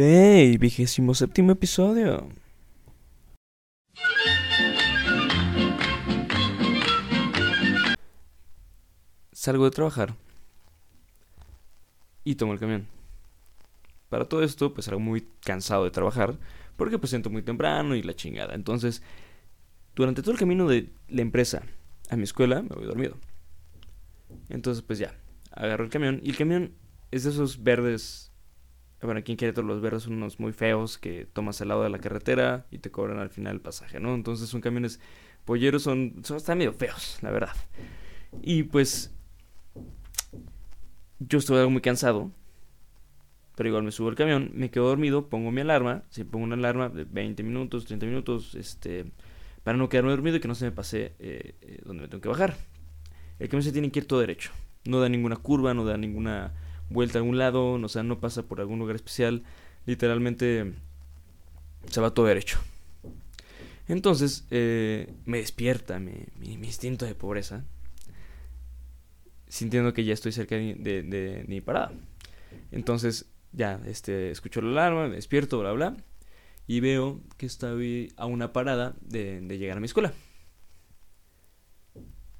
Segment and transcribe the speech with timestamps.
[0.00, 0.56] ¡Hey!
[0.58, 2.28] Vigésimo séptimo episodio.
[9.32, 10.14] Salgo de trabajar
[12.22, 12.86] y tomo el camión.
[14.08, 16.38] Para todo esto, pues salgo muy cansado de trabajar
[16.76, 18.54] porque pues siento muy temprano y la chingada.
[18.54, 19.02] Entonces,
[19.96, 21.64] durante todo el camino de la empresa
[22.08, 23.16] a mi escuela me voy dormido.
[24.48, 25.18] Entonces, pues ya,
[25.50, 26.76] agarro el camión y el camión
[27.10, 28.27] es de esos verdes.
[29.00, 31.90] Bueno, aquí en Querétaro los verdes son unos muy feos que tomas al lado de
[31.90, 34.14] la carretera y te cobran al final el pasaje, ¿no?
[34.14, 35.00] Entonces son camiones
[35.44, 37.54] polleros, son, son están medio feos, la verdad.
[38.42, 39.14] Y pues
[41.20, 42.32] yo estuve muy cansado,
[43.56, 46.56] pero igual me subo al camión, me quedo dormido, pongo mi alarma, si pongo una
[46.56, 49.06] alarma de 20 minutos, 30 minutos, este,
[49.62, 52.20] para no quedarme dormido y que no se me pase eh, eh, donde me tengo
[52.20, 52.56] que bajar.
[53.38, 54.50] El camión se tiene que ir todo derecho,
[54.84, 56.52] no da ninguna curva, no da ninguna
[56.90, 59.42] vuelta a algún lado, o sea, no pasa por algún lugar especial,
[59.86, 60.74] literalmente
[61.90, 62.58] se va todo derecho.
[63.86, 67.64] Entonces eh, me despierta mi, instinto de pobreza,
[69.48, 71.92] sintiendo que ya estoy cerca de, mi parada.
[72.70, 75.96] Entonces ya este, escucho la alarma, me despierto, bla, bla,
[76.66, 80.12] y veo que estoy a una parada de, de llegar a mi escuela.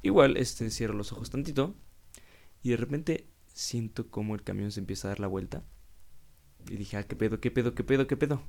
[0.03, 1.75] Igual, este, cierro los ojos tantito
[2.63, 3.27] y de repente
[3.59, 5.65] siento como el camión se empieza a dar la vuelta.
[6.71, 8.41] Y dije, ah, qué pedo, qué pedo, qué pedo, qué pedo.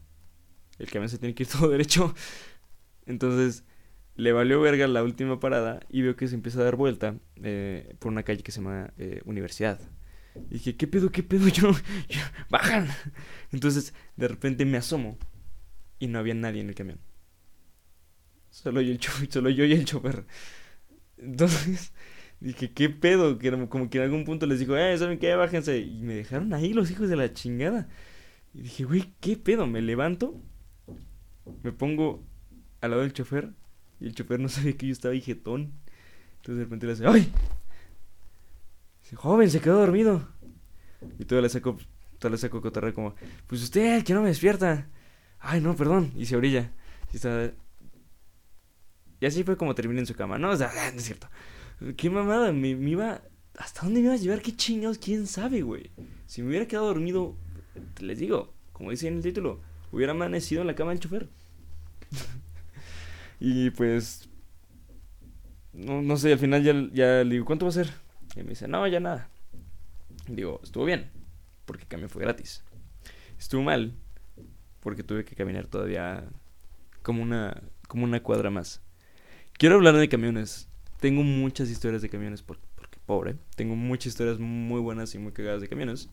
[0.77, 2.13] El camión se tiene que ir todo derecho.
[3.07, 3.63] Entonces,
[4.15, 7.95] le valió verga la última parada y veo que se empieza a dar vuelta eh,
[7.97, 9.79] por una calle que se llama eh, Universidad.
[10.51, 11.47] Y dije, ¿qué pedo, qué pedo?
[12.51, 12.87] Bajan.
[13.51, 15.17] Entonces, de repente me asomo
[15.97, 16.99] y no había nadie en el camión.
[18.51, 18.99] Solo yo, el
[19.31, 20.27] solo yo y el chofer.
[21.17, 21.93] Entonces,
[22.39, 23.37] dije, ¿qué pedo?
[23.37, 25.35] Que como que en algún punto les dijo, eh, ¿saben qué?
[25.35, 25.79] Bájense.
[25.79, 27.89] Y me dejaron ahí los hijos de la chingada.
[28.53, 29.67] Y dije, güey, ¿qué pedo?
[29.67, 30.41] Me levanto,
[31.63, 32.23] me pongo
[32.81, 33.51] al lado del chofer.
[33.99, 35.73] Y el chofer no sabía que yo estaba jetón.
[36.37, 37.31] Entonces de repente le hace, ¡ay!
[39.03, 40.27] Dice, joven, se quedó dormido.
[41.17, 41.77] Y todo le saco,
[42.17, 43.15] todo le saco cotorreo como,
[43.47, 44.87] pues usted, que no me despierta.
[45.39, 46.11] Ay, no, perdón.
[46.15, 46.71] Y se orilla.
[47.11, 47.51] Y está...
[49.21, 50.37] Y así fue como terminé en su cama.
[50.37, 51.27] No, no es cierto.
[51.95, 53.21] Qué mamada, me, iba...
[53.57, 54.41] ¿Hasta dónde me iba a llevar?
[54.41, 54.97] ¿Qué chingados?
[54.97, 55.91] ¿Quién sabe, güey?
[56.27, 57.35] Si me hubiera quedado dormido,
[57.99, 61.29] les digo, como dice en el título, hubiera amanecido en la cama del chofer.
[63.39, 64.29] y pues...
[65.73, 67.91] No, no sé, al final ya, ya le digo, ¿cuánto va a ser?
[68.35, 69.29] Y me dice, no, ya nada.
[70.27, 71.09] Digo, estuvo bien,
[71.65, 72.63] porque el camión fue gratis.
[73.37, 73.93] Estuvo mal,
[74.81, 76.27] porque tuve que caminar todavía
[77.01, 78.81] como una, como una cuadra más.
[79.53, 80.68] Quiero hablar de camiones.
[80.99, 82.63] Tengo muchas historias de camiones porque,
[83.05, 83.35] pobre.
[83.55, 86.09] Tengo muchas historias muy buenas y muy cagadas de camiones.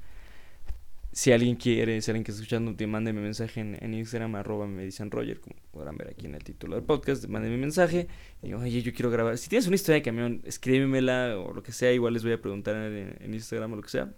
[1.13, 4.67] Si alguien quiere, si alguien que está escuchando, te mande mi mensaje en, Instagram, arroba
[4.67, 8.07] me dicen Roger, como podrán ver aquí en el título del podcast, mande mi mensaje.
[8.43, 9.39] Y digo, oye, yo quiero grabar.
[9.39, 11.93] Si tienes una historia de camión, escríbemela o lo que sea.
[11.93, 14.13] Igual les voy a preguntar en, en Instagram o lo que sea.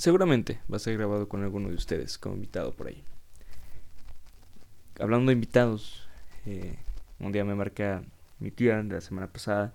[0.00, 3.04] Seguramente va a ser grabado con alguno de ustedes como invitado por ahí.
[4.98, 6.08] Hablando de invitados,
[6.46, 6.76] eh,
[7.18, 8.02] un día me marca
[8.40, 9.72] mi tía de la semana pasada,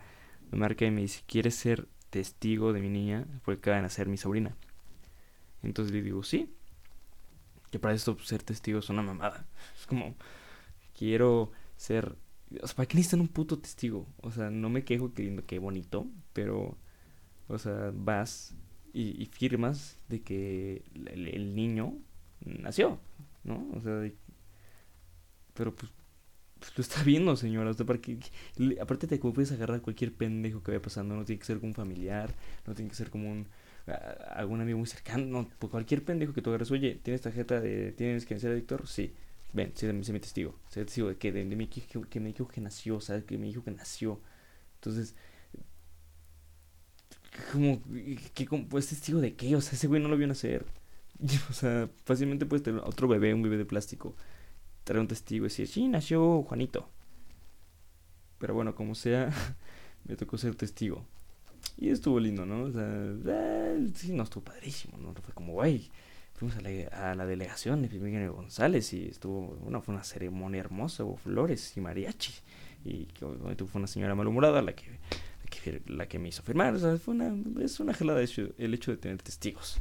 [0.51, 3.25] me marca y me dice, ¿quieres ser testigo de mi niña?
[3.43, 4.55] Porque acaba de nacer mi sobrina.
[5.63, 6.53] Entonces le digo, sí.
[7.71, 9.45] Que para esto ser testigo es una mamada.
[9.79, 10.15] Es como,
[10.97, 12.15] quiero ser...
[12.61, 14.07] O sea, ¿para qué necesitan un puto testigo?
[14.21, 16.77] O sea, no me quejo queriendo que bonito, pero...
[17.47, 18.55] O sea, vas
[18.91, 21.93] y, firmas de que el, niño
[22.39, 22.97] nació,
[23.43, 23.67] ¿no?
[23.73, 24.09] O sea,
[25.53, 25.91] pero pues,
[26.65, 27.69] pues, lo está viendo, señora.
[27.69, 28.17] O sea, para que,
[28.81, 31.69] aparte de cómo puedes agarrar cualquier pendejo que vaya pasando, no tiene que ser como
[31.69, 32.33] un familiar,
[32.65, 33.47] no tiene que ser como un
[33.87, 37.91] algún amigo muy cercano, no, pues, cualquier pendejo que tú agarres, oye, ¿tienes tarjeta de,
[37.91, 38.87] tienes que ser editor?
[38.87, 39.13] Sí.
[39.53, 42.47] Ven, sé, sé mi testigo, sé testigo de que de, mi hijo que, me dijo
[42.47, 43.23] que nació, ¿sabes?
[43.23, 44.19] Que me dijo que nació.
[44.75, 45.15] Entonces,
[47.53, 47.81] como,
[48.33, 49.55] ¿qué, pues testigo de qué?
[49.55, 50.65] O sea, ese güey no lo vio nacer.
[51.49, 54.15] O sea, fácilmente puedes tener otro bebé, un bebé de plástico,
[54.85, 56.87] traer un testigo y decir, sí, nació Juanito.
[58.39, 59.29] Pero bueno, como sea,
[60.05, 61.03] me tocó ser testigo.
[61.77, 62.63] Y estuvo lindo, ¿no?
[62.63, 65.13] O sea, eh, sí, no, estuvo padrísimo, ¿no?
[65.13, 65.89] Fue como, güey,
[66.35, 70.61] fuimos a la, a la delegación de Miguel González y estuvo, bueno, fue una ceremonia
[70.61, 72.33] hermosa, hubo flores y mariachi.
[72.85, 74.85] Y obviamente fue una señora malhumorada la que
[75.87, 76.73] la que me hizo firmar.
[76.75, 77.33] O sea, fue una,
[77.63, 79.77] es una gelada el hecho de tener testigos.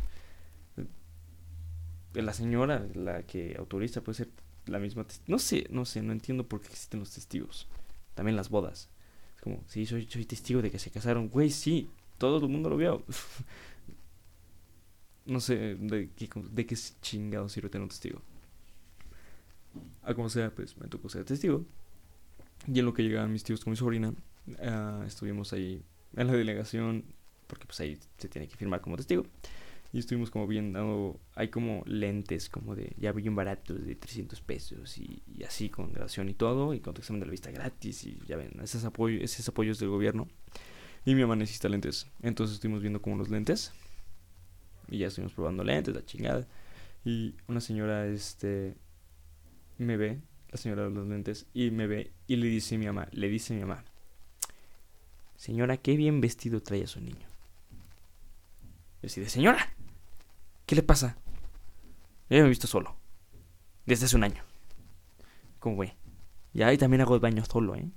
[2.15, 4.29] La señora, la que autoriza, puede ser
[4.67, 5.07] la misma.
[5.27, 7.69] No sé, no sé, no entiendo por qué existen los testigos.
[8.15, 8.89] También las bodas.
[9.37, 11.29] Es como, sí, soy, soy testigo de que se casaron.
[11.29, 13.05] Güey, sí, todo el mundo lo vio.
[15.27, 18.21] no sé de qué, de qué chingado sirve tener un testigo.
[20.03, 21.65] A como sea, pues me tocó ser testigo.
[22.67, 24.15] Y en lo que llegaban mis tíos con mi sobrina,
[24.47, 25.83] uh, estuvimos ahí
[26.17, 27.05] en la delegación,
[27.47, 29.25] porque pues ahí se tiene que firmar como testigo.
[29.95, 34.99] Y estuvimos como viendo, hay como lentes como de, ya bien baratos, de 300 pesos
[34.99, 38.03] y, y, así con grabación y todo, y con tu examen de la vista gratis
[38.03, 40.27] y ya ven, esos, apoyo, esos apoyos del gobierno.
[41.05, 42.09] Y mi mamá necesita lentes.
[42.23, 43.73] Entonces estuvimos viendo como los lentes.
[44.89, 46.45] Y ya estuvimos probando lentes, la chingada.
[47.05, 48.75] Y una señora, este,
[49.79, 50.19] me ve,
[50.51, 53.29] la señora de los lentes, y me ve y le dice a mi mamá, le
[53.29, 53.85] dice a mi mamá,
[55.37, 57.29] señora, qué bien vestido trae a su niño.
[59.05, 59.73] Y así de, señora,
[60.67, 61.17] ¿qué le pasa?
[62.31, 62.97] Yo me he visto solo,
[63.87, 64.43] desde hace un año.
[65.59, 65.95] ¿Cómo güey?
[66.53, 67.89] Ya, y también hago el baño solo, ¿eh?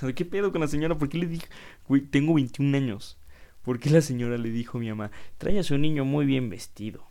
[0.14, 0.96] ¿Qué pedo con la señora?
[0.96, 1.46] ¿Por qué le dije,
[1.86, 3.18] güey, tengo 21 años?
[3.62, 6.50] ¿Por qué la señora le dijo a mi mamá, trae a su niño muy bien
[6.50, 7.04] vestido?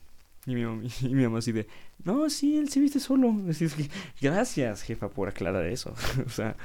[0.45, 1.67] Y mi, mamá, y mi mamá así de,
[2.03, 3.33] no, sí, él se viste solo.
[3.49, 3.89] Así es que,
[4.19, 5.93] gracias, jefa, por aclarar eso.
[6.25, 6.57] o sea,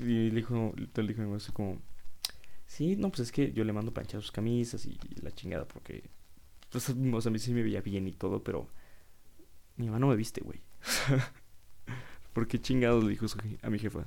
[0.00, 1.80] y le dijo, le dijo mi mamá así como,
[2.66, 6.04] sí, no, pues es que yo le mando planchar sus camisas y, la chingada porque,
[6.70, 8.68] pues, o a mí sí me veía bien y todo, pero
[9.76, 10.60] mi mamá no me viste, güey.
[12.32, 13.26] ¿Por qué chingados le dijo
[13.62, 14.06] a mi jefa?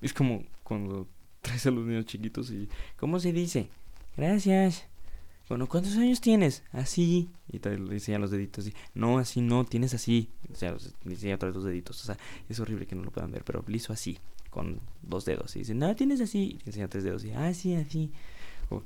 [0.00, 1.08] Es como cuando
[1.40, 3.68] traes a los niños chiquitos y, ¿cómo se dice?
[4.16, 4.86] Gracias.
[5.48, 6.62] Bueno, ¿cuántos años tienes?
[6.70, 7.28] Así.
[7.50, 8.68] Y te le enseñan los deditos.
[8.68, 10.30] Y, no, así no, tienes así.
[10.52, 12.00] O sea, le enseñan otra vez dos deditos.
[12.02, 12.16] O sea,
[12.48, 15.56] es horrible que no lo puedan ver, pero liso así, con dos dedos.
[15.56, 16.52] Y dice, no, tienes así.
[16.54, 17.24] Y te enseñan tres dedos.
[17.24, 18.12] Y, ah, sí, así.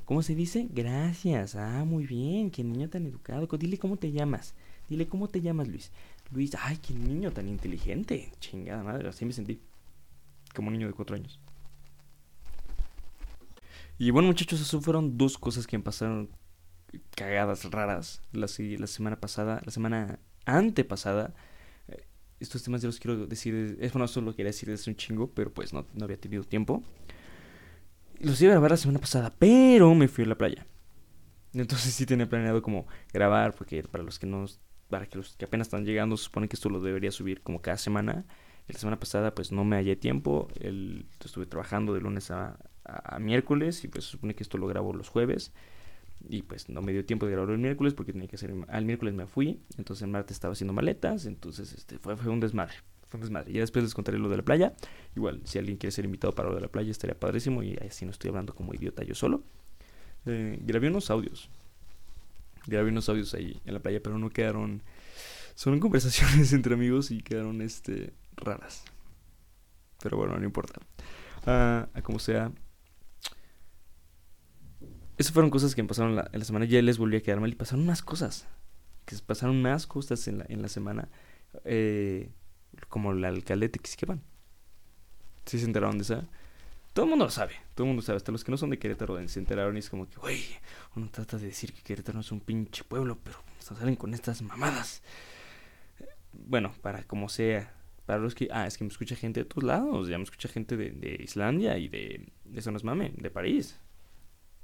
[0.05, 0.67] ¿Cómo se dice?
[0.71, 1.55] Gracias.
[1.55, 2.49] Ah, muy bien.
[2.49, 3.47] Qué niño tan educado.
[3.57, 4.55] Dile cómo te llamas.
[4.89, 5.91] Dile cómo te llamas, Luis.
[6.31, 8.31] Luis, ay, qué niño tan inteligente.
[8.39, 9.59] Chingada madre, así me sentí.
[10.55, 11.39] Como un niño de cuatro años.
[13.97, 16.29] Y bueno, muchachos, eso fueron dos cosas que me pasaron
[17.15, 21.33] cagadas raras la, la semana pasada, la semana antepasada.
[21.87, 22.03] Eh,
[22.39, 25.53] estos temas ya los quiero decir, es bueno, solo quería decir desde un chingo, pero
[25.53, 26.83] pues no, no había tenido tiempo.
[28.19, 30.65] Los iba a grabar la semana pasada, pero me fui a la playa.
[31.53, 34.45] Entonces sí tenía planeado como grabar, porque para los que no,
[34.89, 37.61] para que los que apenas están llegando, se supone que esto lo debería subir como
[37.61, 38.25] cada semana.
[38.67, 43.19] La semana pasada pues no me hallé tiempo, el, estuve trabajando de lunes a, a,
[43.19, 45.53] miércoles y pues se supone que esto lo grabo los jueves.
[46.27, 48.53] Y pues no me dio tiempo de grabarlo el miércoles porque tenía que hacer.
[48.67, 52.39] Al miércoles me fui, entonces el martes estaba haciendo maletas, entonces este fue, fue un
[52.39, 52.75] desmadre.
[53.07, 53.51] Fue un desmadre.
[53.51, 54.73] Y después les contaré lo de la playa.
[55.15, 57.63] Igual, si alguien quiere ser invitado para lo de la playa, estaría padrísimo.
[57.63, 59.43] Y así no estoy hablando como idiota yo solo.
[60.25, 61.49] Eh, grabé unos audios.
[62.67, 64.81] Grabé unos audios ahí en la playa, pero no quedaron.
[65.53, 68.83] Son conversaciones entre amigos y quedaron este raras.
[70.01, 70.81] Pero bueno, no importa.
[71.45, 72.51] Ah, como sea,
[75.17, 76.65] esas fueron cosas que me pasaron la, en la semana.
[76.65, 78.47] Ya les volví a quedar mal y pasaron más cosas.
[79.05, 81.09] Que pasaron más cosas en la, en la semana.
[81.63, 82.31] Eh,
[82.89, 84.21] como el alcalde de Tequisquepan.
[85.45, 86.27] ¿Sí se enteraron de esa?
[86.93, 87.53] Todo el mundo lo sabe.
[87.73, 88.17] Todo el mundo sabe.
[88.17, 90.43] Hasta los que no son de Querétaro se enteraron y es como que, güey,
[90.95, 94.41] uno trata de decir que Querétaro no es un pinche pueblo, pero salen con estas
[94.41, 95.01] mamadas.
[96.31, 97.73] Bueno, para como sea.
[98.05, 98.47] Para los que.
[98.51, 100.07] Ah, es que me escucha gente de todos lados.
[100.07, 102.31] Ya me escucha gente de, Islandia y de.
[102.53, 103.79] Eso no es mame, de París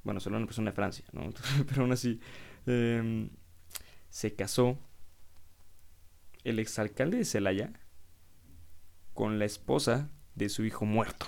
[0.03, 1.29] bueno, solo una persona de Francia, ¿no?
[1.67, 2.19] Pero aún así,
[2.65, 3.29] eh,
[4.09, 4.79] se casó
[6.43, 7.71] el exalcalde de Celaya
[9.13, 11.27] con la esposa de su hijo muerto.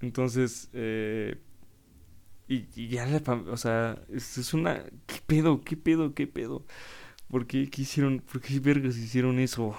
[0.00, 1.40] Entonces, eh,
[2.48, 5.60] y, ya la o sea, es, es, una, ¿qué pedo?
[5.60, 6.14] ¿Qué pedo?
[6.14, 6.64] ¿Qué pedo?
[7.28, 9.76] ¿Por qué, qué hicieron, por qué vergas hicieron eso?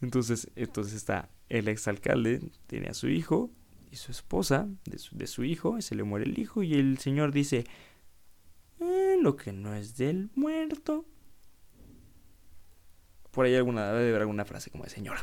[0.00, 3.50] Entonces, entonces está el exalcalde, tiene a su hijo,
[3.90, 6.74] y su esposa, de su, de su hijo, y se le muere el hijo, y
[6.74, 7.64] el señor dice,
[8.78, 11.06] eh, lo que no es del muerto.
[13.30, 15.22] Por ahí alguna, debe haber alguna frase como de señora.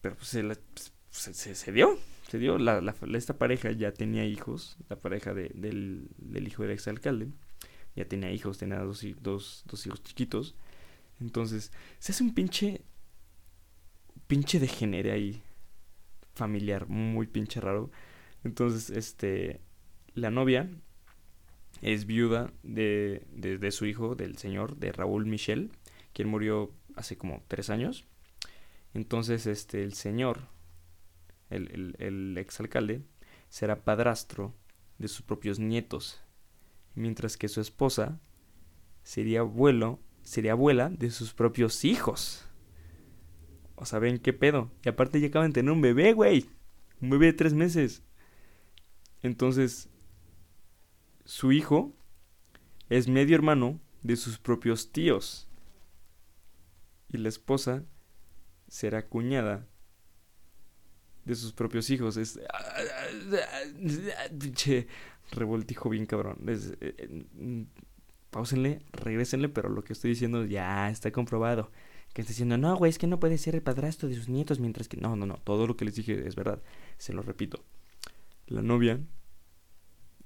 [0.00, 1.98] Pero pues, se, pues, se, se, dio,
[2.28, 2.58] se dio.
[2.58, 7.28] La, esta pareja ya tenía hijos, la pareja de, del, del, hijo del exalcalde.
[7.96, 10.56] Ya tenía hijos, tenía dos, dos, dos hijos chiquitos.
[11.20, 12.82] Entonces, se hace un pinche.
[14.26, 15.42] Pinche degenere ahí
[16.34, 17.90] familiar muy pinche raro.
[18.42, 19.60] Entonces, este,
[20.14, 20.68] la novia
[21.82, 25.70] es viuda de, de, de, su hijo, del señor, de Raúl Michel,
[26.12, 28.06] quien murió hace como tres años.
[28.92, 30.48] Entonces, este, el señor,
[31.50, 33.02] el, el, el exalcalde,
[33.48, 34.54] será padrastro
[34.98, 36.22] de sus propios nietos,
[36.94, 38.20] mientras que su esposa
[39.02, 42.44] sería abuelo, sería abuela de sus propios hijos.
[43.76, 44.70] O sea, ven qué pedo.
[44.84, 46.46] Y aparte ya acaban de tener un bebé, güey.
[47.00, 48.02] Un bebé de tres meses.
[49.22, 49.88] Entonces,
[51.24, 51.92] su hijo
[52.88, 55.48] es medio hermano de sus propios tíos.
[57.14, 57.84] Y la esposa
[58.66, 59.68] será cuñada
[61.24, 62.16] de sus propios hijos.
[62.16, 62.40] Es.
[64.36, 64.88] Pinche
[65.30, 66.38] revoltijo bien cabrón.
[66.48, 67.66] Es, eh, eh,
[68.30, 71.70] pausenle, regresenle, pero lo que estoy diciendo ya está comprobado.
[72.14, 74.58] Que está diciendo, no, güey, es que no puede ser el padrastro de sus nietos
[74.58, 74.96] mientras que.
[74.96, 75.36] No, no, no.
[75.36, 76.60] Todo lo que les dije es verdad.
[76.98, 77.64] Se lo repito.
[78.48, 78.98] La novia.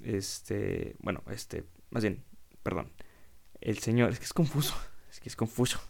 [0.00, 0.96] Este.
[1.00, 1.66] Bueno, este.
[1.90, 2.24] Más bien,
[2.62, 2.90] perdón.
[3.60, 4.08] El señor.
[4.08, 4.74] Es que es confuso.
[5.10, 5.80] Es que es confuso.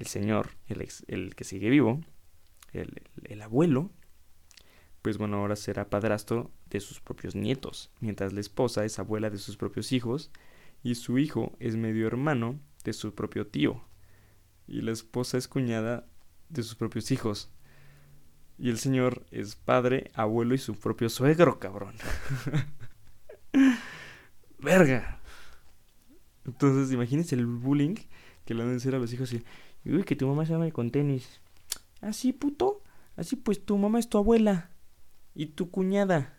[0.00, 2.00] El señor, el, el que sigue vivo,
[2.72, 3.92] el, el abuelo,
[5.02, 9.38] pues bueno, ahora será padrastro de sus propios nietos, mientras la esposa es abuela de
[9.38, 10.32] sus propios hijos
[10.82, 13.84] y su hijo es medio hermano de su propio tío
[14.66, 16.06] y la esposa es cuñada
[16.48, 17.50] de sus propios hijos.
[18.56, 21.96] Y el señor es padre, abuelo y su propio suegro, cabrón.
[24.58, 25.20] Verga.
[26.44, 27.96] Entonces, imagínense el bullying
[28.44, 29.34] que le van a decir a los hijos
[29.80, 29.90] así.
[29.90, 31.40] Uy, que tu mamá se llama con tenis.
[32.00, 32.82] Así, puto.
[33.16, 34.70] Así, pues tu mamá es tu abuela.
[35.34, 36.38] Y tu cuñada.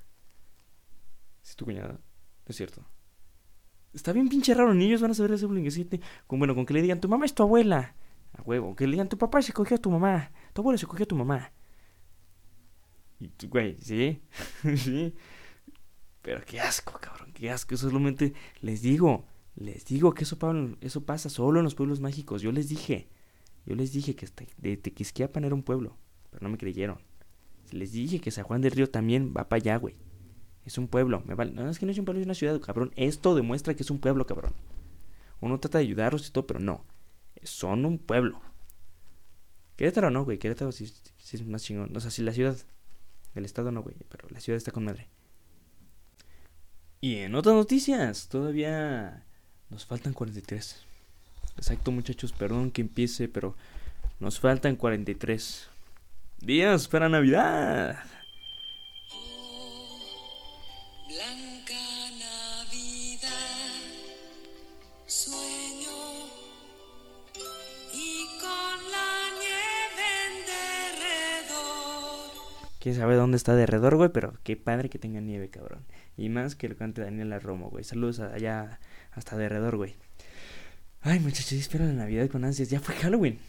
[1.43, 1.99] ¿Es tu cuñada?
[2.45, 2.85] es cierto.
[3.93, 4.73] Está bien pinche raro.
[4.73, 5.45] Ni ellos van a saber ese.
[5.67, 5.87] Así,
[6.27, 7.95] con, bueno, con que le digan, tu mamá es tu abuela.
[8.33, 8.75] A huevo.
[8.75, 10.31] Que le digan, tu papá se cogió a tu mamá.
[10.53, 11.51] Tu abuelo se cogió a tu mamá.
[13.19, 14.21] Y tú, güey, sí.
[14.75, 15.15] sí.
[16.21, 17.31] Pero qué asco, cabrón.
[17.33, 17.77] Qué asco.
[17.77, 19.25] Solamente les digo.
[19.55, 20.37] Les digo que eso,
[20.81, 22.41] eso pasa solo en los pueblos mágicos.
[22.41, 23.09] Yo les dije.
[23.65, 24.27] Yo les dije que
[24.57, 25.97] de Tequisquiapan era un pueblo.
[26.29, 26.99] Pero no me creyeron.
[27.71, 29.95] Les dije que San Juan del Río también va para allá, güey.
[30.65, 31.23] Es un pueblo.
[31.25, 31.51] Me vale.
[31.51, 32.91] No, es que no es un pueblo, es una ciudad, cabrón.
[32.95, 34.53] Esto demuestra que es un pueblo, cabrón.
[35.39, 36.85] Uno trata de ayudarlos y todo, pero no
[37.43, 38.41] son un pueblo.
[39.75, 40.37] Querétaro no, güey.
[40.37, 41.95] Querétaro sí, es más chingón.
[41.95, 42.57] O sea, sí la ciudad.
[43.33, 43.95] El estado no, güey.
[44.09, 45.09] Pero la ciudad está con madre.
[46.99, 49.25] Y en otras noticias, todavía
[49.69, 50.85] nos faltan 43.
[51.57, 52.31] Exacto, muchachos.
[52.31, 53.55] Perdón que empiece, pero
[54.19, 55.69] nos faltan 43
[56.41, 58.03] días para Navidad.
[72.81, 75.85] Quién sabe dónde está Derredor, güey, pero qué padre que tenga nieve, cabrón.
[76.17, 77.83] Y más que lo cante Daniela Romo, güey.
[77.83, 78.79] Saludos allá
[79.11, 79.95] hasta Derredor, güey.
[81.03, 82.69] Ay, muchachos, espero la Navidad con ansias.
[82.69, 83.39] Ya fue Halloween.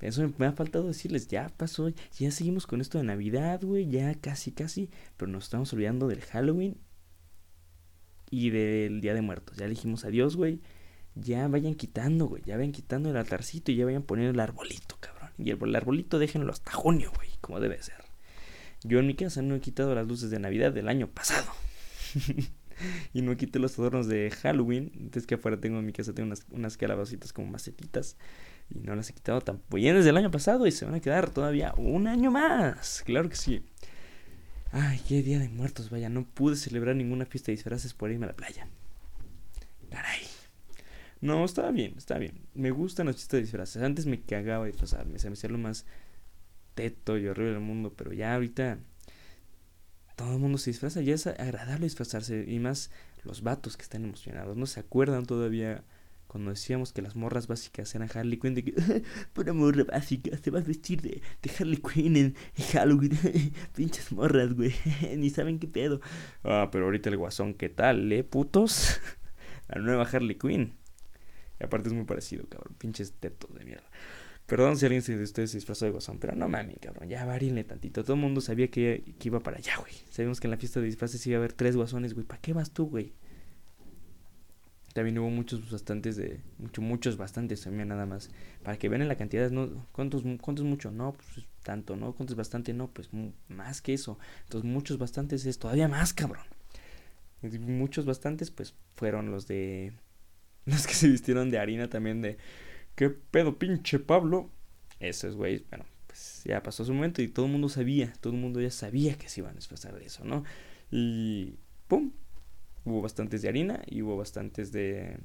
[0.00, 4.14] Eso me ha faltado decirles, ya pasó, ya seguimos con esto de Navidad, güey, ya
[4.16, 6.76] casi, casi, pero nos estamos olvidando del Halloween
[8.30, 9.56] y del Día de Muertos.
[9.56, 10.60] Ya dijimos adiós, güey.
[11.14, 14.96] Ya vayan quitando, güey, ya vayan quitando el altarcito y ya vayan poniendo el arbolito,
[15.00, 15.30] cabrón.
[15.38, 18.04] Y el, el arbolito déjenlo hasta junio, güey, como debe ser.
[18.82, 21.50] Yo en mi casa no he quitado las luces de Navidad del año pasado.
[23.12, 24.90] y no quité los adornos de Halloween.
[24.94, 28.16] Entonces que afuera tengo en mi casa tengo unas, unas calabacitas como macetitas.
[28.70, 30.66] Y no las he quitado tampoco bien desde el año pasado.
[30.66, 33.02] Y se van a quedar todavía un año más.
[33.04, 33.62] Claro que sí.
[34.70, 36.08] Ay, qué día de muertos, vaya.
[36.08, 38.68] No pude celebrar ninguna fiesta de disfraces por irme a la playa.
[39.90, 40.20] Caray.
[41.20, 42.42] No, estaba bien, está bien.
[42.54, 43.82] Me gustan las fiestas de disfraces.
[43.82, 45.18] Antes me cagaba disfrazarme.
[45.18, 45.86] Se me hacía lo más
[46.74, 48.78] teto y horrible del mundo, pero ya ahorita
[50.18, 52.90] todo el mundo se disfraza, ya es agradable disfrazarse y más
[53.22, 55.84] los vatos que están emocionados, no se acuerdan todavía
[56.26, 58.72] cuando decíamos que las morras básicas eran Harley Quinn, de que,
[59.32, 61.22] pura morra básica, se va a vestir de,
[61.56, 62.34] Harley Quinn en,
[62.72, 63.16] Halloween,
[63.76, 64.74] pinches morras, güey,
[65.16, 66.00] ni saben qué pedo.
[66.42, 69.00] Ah, pero ahorita el guasón, ¿qué tal, eh, putos?
[69.68, 70.74] La nueva Harley Quinn.
[71.60, 73.88] Y aparte es muy parecido, cabrón, pinches tetos de mierda.
[74.48, 77.64] Perdón si alguien de ustedes se disfrazó de guasón, pero no mami, cabrón, ya varíle
[77.64, 78.02] tantito.
[78.02, 79.92] Todo el mundo sabía que, iba para allá, güey.
[80.08, 82.24] Sabíamos que en la fiesta de disfraces iba a haber tres guasones, güey.
[82.24, 83.12] ¿Para qué vas tú, güey?
[84.94, 86.40] También hubo muchos bastantes de.
[86.56, 88.30] Muchos, muchos bastantes también, nada más.
[88.62, 89.86] Para que vean la cantidad, ¿no?
[89.92, 90.90] ¿Cuántos, cuántos mucho?
[90.90, 92.14] No, pues tanto, ¿no?
[92.14, 92.72] ¿Cuántos bastante?
[92.72, 93.10] No, pues
[93.48, 94.18] más que eso.
[94.44, 96.46] Entonces, muchos bastantes es todavía más, cabrón.
[97.42, 99.92] muchos bastantes, pues fueron los de.
[100.64, 102.36] Los que se vistieron de harina también de
[102.98, 104.50] ¿Qué pedo, pinche Pablo?
[104.98, 108.32] Eso es, güey, bueno, pues ya pasó su momento y todo el mundo sabía, todo
[108.32, 110.42] el mundo ya sabía que se iban a disfrazar de eso, ¿no?
[110.90, 112.10] Y ¡pum!
[112.84, 115.16] Hubo bastantes de harina y hubo bastantes de...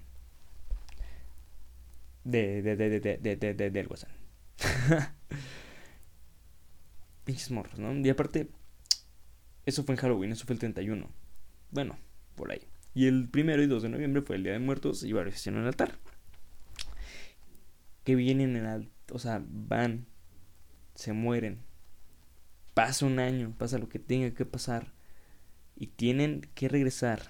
[2.24, 4.12] De, de, de, de, de, de, de, del WhatsApp.
[7.26, 7.92] Pinches morros, ¿no?
[7.92, 8.52] Y aparte,
[9.66, 11.10] eso fue en Halloween, eso fue el 31.
[11.72, 11.98] Bueno,
[12.36, 12.68] por ahí.
[12.94, 15.56] Y el primero y 2 de noviembre fue el Día de Muertos y varios en
[15.56, 15.98] el altar
[18.04, 20.08] que vienen en el, o sea, van,
[20.96, 21.60] se mueren,
[22.74, 24.94] pasa un año, pasa lo que tenga que pasar
[25.76, 27.22] y tienen que regresar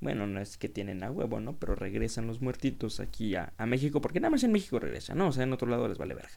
[0.00, 1.58] Bueno, no es que tienen a huevo, ¿no?
[1.58, 5.28] Pero regresan los muertitos aquí a, a México, porque nada más en México regresan, ¿no?
[5.28, 6.30] O sea, en otro lado les vale verga.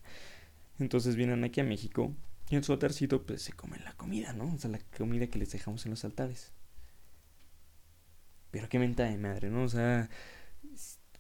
[0.80, 2.14] Entonces vienen aquí a México
[2.50, 4.54] y en su altarcito pues se comen la comida, ¿no?
[4.54, 6.54] O sea, la comida que les dejamos en los altares.
[8.52, 9.64] Pero qué menta de madre, ¿no?
[9.64, 10.10] O sea,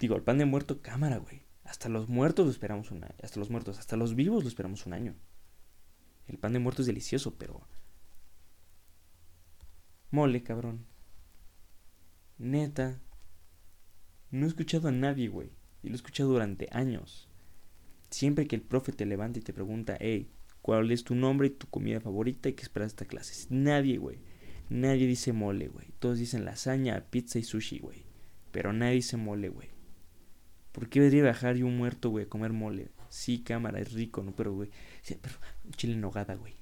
[0.03, 1.43] digo, el pan de muerto, cámara, güey.
[1.63, 3.15] Hasta los muertos lo esperamos un año.
[3.23, 5.15] Hasta los muertos, hasta los vivos lo esperamos un año.
[6.27, 7.65] El pan de muerto es delicioso, pero...
[10.11, 10.85] Mole, cabrón.
[12.37, 12.99] Neta.
[14.29, 15.51] No he escuchado a nadie, güey.
[15.81, 17.29] Y lo he escuchado durante años.
[18.09, 20.29] Siempre que el profe te levanta y te pregunta, hey,
[20.61, 23.47] ¿cuál es tu nombre y tu comida favorita y qué esperas esta clase?
[23.49, 24.19] Nadie, güey.
[24.69, 25.93] Nadie dice mole, güey.
[25.99, 28.03] Todos dicen lasaña, pizza y sushi, güey.
[28.51, 29.72] Pero nadie dice mole, güey.
[30.73, 32.91] ¿Por qué debería bajar yo un muerto, güey, a comer mole?
[33.07, 34.35] Sí, cámara, es rico, ¿no?
[34.35, 34.71] Pero, güey.
[35.21, 36.55] pero un chile en nogada, güey.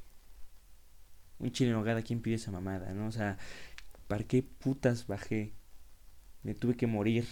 [1.40, 3.08] Un chile en nogada, ¿quién pide esa mamada, no?
[3.08, 3.38] O sea,
[4.08, 5.54] ¿para qué putas bajé?
[6.44, 7.26] Me tuve que morir.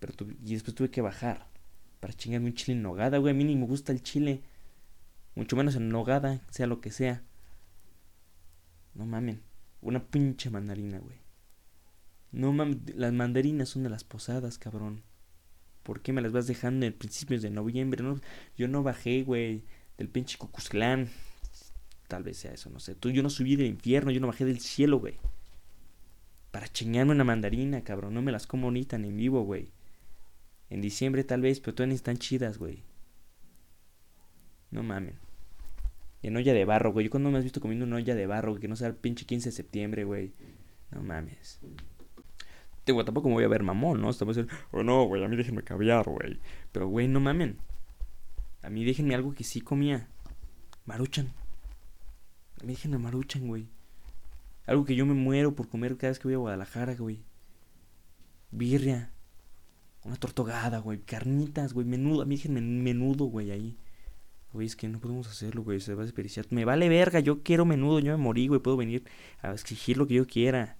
[0.00, 1.48] Pero y después tuve que bajar
[2.00, 3.32] para chingarme un chile en nogada, güey.
[3.32, 4.42] A mí ni me gusta el chile.
[5.36, 7.22] Mucho menos en nogada, sea lo que sea.
[8.94, 9.42] No mamen.
[9.80, 11.18] Una pinche mandarina, güey.
[12.32, 15.04] No mames, las mandarinas son de las posadas, cabrón.
[15.88, 18.04] ¿Por qué me las vas dejando en principios de noviembre?
[18.04, 18.20] No,
[18.58, 19.64] yo no bajé, güey,
[19.96, 21.08] del pinche Cucuzclán.
[22.08, 22.94] Tal vez sea eso, no sé.
[22.94, 25.14] Tú, yo no subí del infierno, yo no bajé del cielo, güey.
[26.50, 28.12] Para chingarme una mandarina, cabrón.
[28.12, 29.72] No me las como ni tan en vivo, güey.
[30.68, 32.84] En diciembre tal vez, pero todas están chidas, güey.
[34.70, 35.14] No mamen.
[36.22, 37.06] En olla de barro, güey.
[37.06, 39.24] Yo cuando me has visto comiendo una olla de barro, que no sea el pinche
[39.24, 40.34] 15 de septiembre, güey.
[40.90, 41.60] No mames.
[42.88, 44.08] Digo, tampoco me voy a ver mamón, ¿no?
[44.08, 46.40] Estamos diciendo, oh no, güey, a mí déjenme caviar, güey.
[46.72, 47.58] Pero, güey, no mamen.
[48.62, 50.08] A mí déjenme algo que sí comía.
[50.86, 51.26] Maruchan.
[52.58, 53.68] A mí déjenme maruchan, güey.
[54.64, 57.22] Algo que yo me muero por comer cada vez que voy a Guadalajara, güey.
[58.52, 59.12] Birria.
[60.04, 61.00] Una tortogada, güey.
[61.00, 61.84] Carnitas, güey.
[61.84, 62.22] Menudo.
[62.22, 63.76] A mí déjenme menudo, güey, ahí.
[64.54, 65.78] Güey, es que no podemos hacerlo, güey.
[65.80, 66.46] Se va a desperdiciar.
[66.48, 67.20] Me vale verga.
[67.20, 68.00] Yo quiero menudo.
[68.00, 68.62] Yo me morí, güey.
[68.62, 69.04] Puedo venir
[69.42, 70.78] a exigir lo que yo quiera.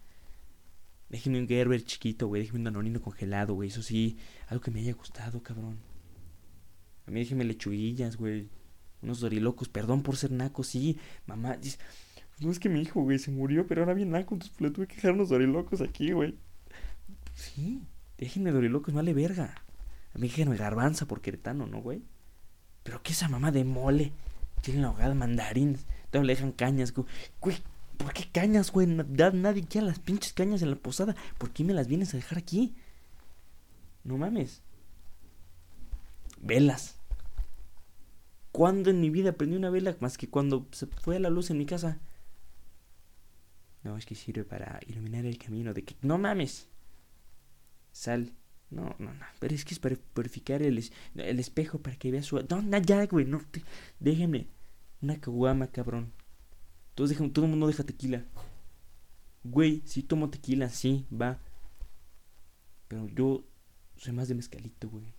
[1.09, 2.43] Déjenme un Gerber chiquito, güey.
[2.43, 3.71] Déjenme un danonino congelado, güey.
[3.71, 4.19] Eso sí.
[4.49, 5.79] Algo que me haya gustado, cabrón.
[7.07, 8.49] A mí déjenme lechuguillas, güey.
[9.03, 9.69] Unos dorilocos.
[9.69, 10.99] Perdón por ser naco, sí.
[11.27, 11.79] Mamá, dice...
[12.41, 14.35] No es que mi hijo, güey, se murió, pero ahora bien naco.
[14.35, 16.37] Entonces le tuve que dejar unos dorilocos aquí, güey.
[17.35, 17.83] Sí.
[18.17, 19.55] Déjenme dorilocos, vale verga.
[20.15, 22.03] A mí déjenme garbanza por queretano, ¿no, güey?
[22.83, 24.13] Pero qué esa mamá de mole.
[24.63, 25.87] Tienen ahogada mandarines.
[26.11, 26.93] Todavía le dejan cañas.
[27.99, 28.87] ¿Por qué cañas, güey?
[28.87, 31.15] Nadie quiere las pinches cañas en la posada.
[31.37, 32.75] ¿Por qué me las vienes a dejar aquí?
[34.05, 34.63] No mames.
[36.41, 36.97] Velas.
[38.53, 39.97] ¿Cuándo en mi vida prendí una vela?
[40.01, 42.01] Más que cuando se fue a la luz en mi casa.
[43.83, 45.97] No, es que sirve para iluminar el camino de que...
[46.03, 46.69] No mames.
[47.93, 48.33] Sal.
[48.71, 49.27] No, no, no.
[49.39, 50.83] Pero es que es para purificar el,
[51.15, 52.37] el espejo para que vea su...
[52.49, 53.25] No, no, ya, güey.
[53.25, 53.41] No,
[54.01, 54.49] déjenme.
[55.01, 56.13] Una caguama, cabrón.
[56.99, 58.25] Todos dejan, todo el mundo deja tequila.
[59.45, 61.39] Güey, si tomo tequila, sí, va.
[62.89, 63.45] Pero yo
[63.95, 65.15] soy más de mezcalito, güey.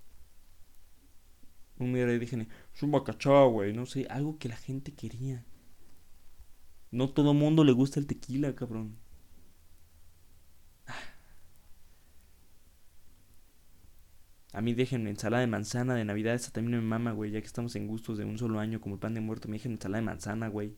[1.77, 3.71] Un día dije, es un bacachá, güey.
[3.71, 5.45] No sé, algo que la gente quería.
[6.91, 8.97] No todo mundo le gusta el tequila, cabrón.
[14.51, 17.47] A mí déjenme ensalada de manzana de Navidad, esa también me mama, güey, ya que
[17.47, 20.01] estamos en gustos de un solo año como el pan de muerto, me dejen ensalada
[20.01, 20.75] de manzana, güey.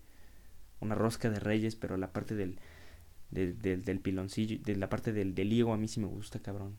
[0.81, 2.59] Una rosca de reyes, pero la parte del,
[3.29, 6.77] del, piloncillo, de la parte del, del higo a mí sí me gusta, cabrón.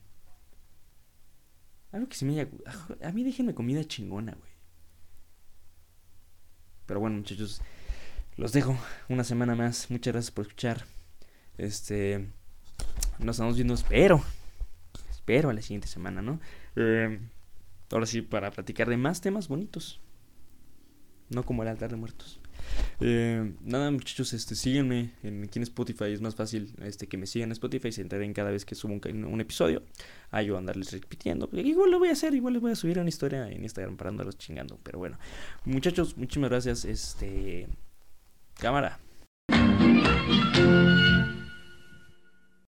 [1.93, 2.49] Algo que se me haya...
[3.03, 4.53] A mí déjenme comida chingona, güey.
[6.87, 7.63] Pero bueno, muchachos,
[8.37, 8.77] los dejo
[9.09, 9.91] una semana más.
[9.91, 10.85] Muchas gracias por escuchar.
[11.59, 12.29] Este.
[13.19, 14.23] Nos estamos viendo, espero.
[15.11, 16.41] Espero a la siguiente semana, ¿no?
[16.77, 17.21] Eh,
[17.91, 20.01] ahora sí, para platicar de más temas bonitos.
[21.31, 22.41] No como el altar de muertos.
[23.01, 26.13] Eh, nada, muchachos, este, síguenme en, aquí en Spotify.
[26.13, 28.75] Es más fácil este, que me sigan en Spotify y se enteren cada vez que
[28.75, 29.83] subo un, episodio.
[30.31, 31.49] A yo andarles repitiendo.
[31.53, 34.11] Igual lo voy a hacer, igual les voy a subir una historia en Instagram para
[34.11, 34.79] andarlos chingando.
[34.83, 35.19] Pero bueno,
[35.65, 36.85] muchachos, muchísimas gracias.
[36.85, 37.69] Este.
[38.55, 38.99] Cámara.